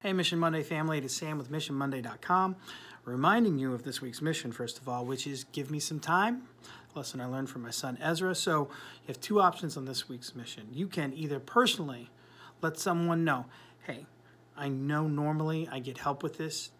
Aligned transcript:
Hey, 0.00 0.12
Mission 0.12 0.38
Monday 0.38 0.62
family, 0.62 0.98
it 0.98 1.04
is 1.04 1.16
Sam 1.16 1.38
with 1.38 1.50
MissionMonday.com, 1.50 2.54
reminding 3.04 3.58
you 3.58 3.74
of 3.74 3.82
this 3.82 4.00
week's 4.00 4.22
mission, 4.22 4.52
first 4.52 4.78
of 4.78 4.88
all, 4.88 5.04
which 5.04 5.26
is 5.26 5.42
give 5.50 5.72
me 5.72 5.80
some 5.80 5.98
time 5.98 6.44
lesson 6.94 7.20
I 7.20 7.26
learned 7.26 7.50
from 7.50 7.62
my 7.62 7.70
son 7.70 7.98
Ezra. 8.00 8.36
So 8.36 8.68
you 9.02 9.08
have 9.08 9.20
two 9.20 9.40
options 9.40 9.76
on 9.76 9.86
this 9.86 10.08
week's 10.08 10.36
mission. 10.36 10.68
You 10.70 10.86
can 10.86 11.12
either 11.14 11.40
personally 11.40 12.10
let 12.62 12.78
someone 12.78 13.24
know, 13.24 13.46
hey, 13.88 14.06
I 14.56 14.68
know 14.68 15.08
normally 15.08 15.68
I 15.68 15.80
get 15.80 15.98
help 15.98 16.22
with 16.22 16.38
this. 16.38 16.70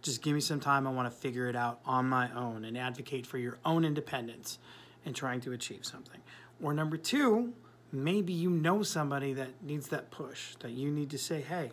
Just 0.00 0.22
give 0.22 0.34
me 0.34 0.40
some 0.40 0.60
time. 0.60 0.86
I 0.86 0.92
want 0.92 1.12
to 1.12 1.18
figure 1.18 1.48
it 1.48 1.56
out 1.56 1.80
on 1.84 2.08
my 2.08 2.32
own 2.32 2.64
and 2.64 2.78
advocate 2.78 3.26
for 3.26 3.38
your 3.38 3.58
own 3.64 3.84
independence 3.84 4.60
in 5.04 5.14
trying 5.14 5.40
to 5.40 5.52
achieve 5.52 5.84
something. 5.84 6.20
Or 6.62 6.72
number 6.72 6.96
two, 6.96 7.54
maybe 7.90 8.32
you 8.32 8.50
know 8.50 8.84
somebody 8.84 9.32
that 9.32 9.64
needs 9.64 9.88
that 9.88 10.12
push, 10.12 10.54
that 10.60 10.70
you 10.70 10.92
need 10.92 11.10
to 11.10 11.18
say, 11.18 11.40
hey, 11.40 11.72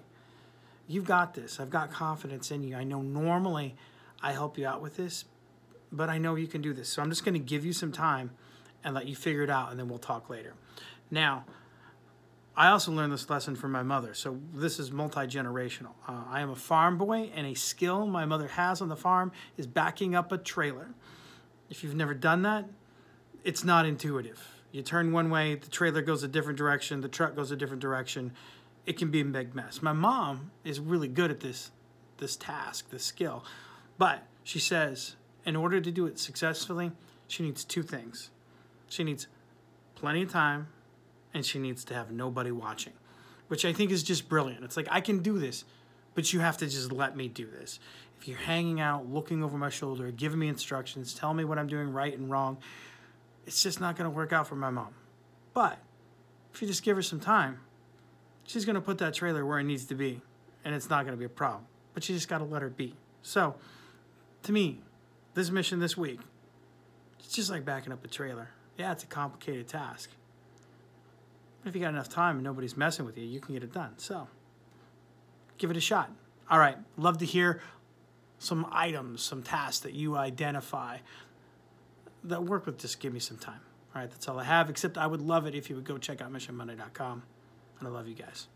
you've 0.88 1.06
got 1.06 1.34
this. 1.34 1.60
I've 1.60 1.70
got 1.70 1.92
confidence 1.92 2.52
in 2.52 2.64
you. 2.64 2.76
I 2.76 2.84
know 2.84 3.02
normally 3.02 3.76
I 4.22 4.32
help 4.32 4.58
you 4.58 4.68
out 4.68 4.82
with 4.82 4.98
this, 4.98 5.26
but 5.92 6.10
I 6.10 6.18
know 6.18 6.36
you 6.36 6.48
can 6.48 6.62
do 6.62 6.74
this. 6.74 6.90
So 6.90 7.02
I'm 7.02 7.10
just 7.10 7.24
going 7.24 7.34
to 7.34 7.40
give 7.40 7.66
you 7.66 7.74
some 7.74 7.92
time 7.92 8.32
and 8.84 8.94
let 8.94 9.08
you 9.08 9.16
figure 9.16 9.44
it 9.44 9.50
out, 9.50 9.72
and 9.72 9.80
then 9.80 9.88
we'll 9.88 9.98
talk 9.98 10.30
later. 10.30 10.54
Now, 11.10 11.46
I 12.58 12.70
also 12.70 12.92
learned 12.92 13.12
this 13.12 13.30
lesson 13.30 13.56
from 13.56 13.72
my 13.72 13.84
mother. 13.84 14.14
So 14.14 14.40
this 14.54 14.80
is 14.80 14.92
multi 14.92 15.22
generational. 15.22 15.92
Uh, 16.08 16.24
I 16.30 16.42
am 16.42 16.50
a 16.50 16.56
farm 16.56 16.98
boy, 16.98 17.32
and 17.36 17.48
a 17.48 17.54
skill 17.54 18.06
my 18.06 18.26
mother 18.26 18.48
has 18.48 18.82
on 18.82 18.88
the 18.88 18.96
farm 18.96 19.32
is 19.58 19.68
backing 19.68 20.16
up 20.16 20.32
a 20.32 20.38
trailer. 20.38 20.90
If 21.70 21.84
you've 21.84 21.96
never 21.96 22.14
done 22.14 22.44
that, 22.44 22.66
it's 23.44 23.64
not 23.64 23.86
intuitive. 23.86 24.56
You 24.72 24.82
turn 24.82 25.12
one 25.12 25.30
way, 25.30 25.56
the 25.56 25.70
trailer 25.70 26.02
goes 26.02 26.24
a 26.24 26.28
different 26.28 26.58
direction, 26.58 27.02
the 27.02 27.08
truck 27.08 27.36
goes 27.36 27.52
a 27.52 27.56
different 27.56 27.82
direction. 27.82 28.32
It 28.86 28.98
can 28.98 29.10
be 29.10 29.22
a 29.22 29.26
big 29.26 29.56
mess. 29.56 29.82
My 29.82 29.94
mom 29.94 30.52
is 30.64 30.80
really 30.80 31.08
good 31.08 31.32
at 31.32 31.40
this 31.40 31.72
this 32.18 32.38
task, 32.38 32.90
this 32.92 33.04
skill. 33.04 33.44
But 33.98 34.24
she 34.44 34.60
says 34.60 35.16
in 35.46 35.56
order 35.56 35.80
to 35.80 35.92
do 35.92 36.06
it 36.06 36.18
successfully, 36.18 36.92
she 37.28 37.44
needs 37.44 37.64
two 37.64 37.84
things. 37.84 38.32
She 38.88 39.04
needs 39.04 39.28
plenty 39.96 40.24
of 40.24 40.32
time 40.32 40.68
and 41.34 41.46
she 41.46 41.60
needs 41.60 41.84
to 41.86 41.94
have 41.94 42.12
nobody 42.12 42.52
watching, 42.52 42.94
which 43.48 43.66
I 43.66 43.74
think 43.74 43.92
is 43.92 44.04
just 44.04 44.30
brilliant. 44.30 44.64
It's 44.64 44.78
like, 44.78 44.88
I 44.90 45.02
can 45.02 45.20
do 45.20 45.38
this, 45.38 45.66
but 46.14 46.32
you 46.32 46.40
have 46.40 46.58
to 46.58 46.66
just 46.66 46.92
let 46.92 47.16
me 47.16 47.28
do 47.28 47.46
this. 47.46 47.80
If 48.20 48.28
you're 48.28 48.38
hanging 48.38 48.80
out, 48.80 49.10
looking 49.10 49.44
over 49.44 49.58
my 49.58 49.70
shoulder, 49.70 50.10
giving 50.12 50.40
me 50.40 50.48
instructions, 50.48 51.14
telling 51.14 51.38
me 51.38 51.44
what 51.44 51.60
I'm 51.60 51.68
doing 51.68 51.92
right 51.92 52.18
and 52.18 52.32
wrong, 52.32 52.58
it's 53.46 53.62
just 53.62 53.82
not 53.82 53.96
going 53.96 54.10
to 54.10 54.16
work 54.16 54.34
out 54.34 54.48
for 54.48 54.56
my 54.56 54.70
mom. 54.70 54.94
But 55.54 55.78
if 56.54 56.62
you 56.62 56.68
just 56.68 56.84
give 56.84 56.96
her 56.96 57.04
some 57.04 57.20
time, 57.20 57.60
she's 58.46 58.66
going 58.66 58.76
to 58.76 58.82
put 58.82 58.98
that 59.00 59.14
trailer 59.14 59.46
where 59.46 59.60
it 59.60 59.64
needs 59.64 59.86
to 59.86 59.96
be, 59.96 60.22
and 60.64 60.74
it's 60.74 60.90
not 60.90 61.06
going 61.06 61.16
to 61.16 61.20
be 61.20 61.26
a 61.26 61.30
problem. 61.30 61.66
But 61.94 62.08
you 62.08 62.16
just 62.16 62.28
got 62.28 62.40
to 62.40 62.46
let 62.46 62.62
her 62.62 62.70
be. 62.70 62.96
So, 63.22 63.56
to 64.44 64.52
me, 64.52 64.80
this 65.34 65.50
mission 65.50 65.80
this 65.80 65.98
week, 65.98 66.20
it's 67.20 67.34
just 67.34 67.50
like 67.50 67.66
backing 67.66 67.92
up 67.92 68.04
a 68.04 68.08
trailer. 68.08 68.50
Yeah, 68.78 68.92
it's 68.92 69.04
a 69.04 69.08
complicated 69.08 69.68
task. 69.68 70.10
But 71.64 71.70
if 71.70 71.76
you 71.76 71.82
got 71.82 71.90
enough 71.90 72.10
time 72.10 72.36
and 72.36 72.44
nobody's 72.44 72.78
messing 72.78 73.06
with 73.06 73.18
you, 73.18 73.26
you 73.26 73.40
can 73.40 73.54
get 73.54 73.64
it 73.64 73.74
done. 73.74 73.94
So 73.98 74.28
give 75.58 75.72
it 75.72 75.78
a 75.78 75.82
shot. 75.82 76.12
All 76.50 76.60
right, 76.60 76.78
love 76.98 77.18
to 77.20 77.26
hear 77.26 77.62
some 78.38 78.68
items, 78.72 79.24
some 79.24 79.42
tasks 79.42 79.80
that 79.80 79.94
you 79.94 80.16
identify 80.16 80.98
that 82.24 82.44
work 82.44 82.66
with 82.66 82.78
just 82.78 83.00
give 83.00 83.14
me 83.14 83.20
some 83.20 83.38
time. 83.38 83.62
All 83.96 84.02
right, 84.02 84.12
that's 84.12 84.28
all 84.28 84.40
I 84.40 84.44
have, 84.44 84.70
except 84.70 84.98
I 84.98 85.08
would 85.08 85.22
love 85.22 85.46
it 85.48 85.56
if 85.56 85.70
you 85.70 85.76
would 85.76 85.86
go 85.86 85.98
check 85.98 86.22
out 86.22 86.32
missionmonday.com. 86.32 87.24
And 87.80 87.88
I 87.88 87.92
love 87.92 88.08
you 88.08 88.16
guys. 88.16 88.48